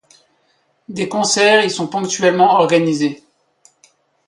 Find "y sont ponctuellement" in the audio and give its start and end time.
1.63-2.55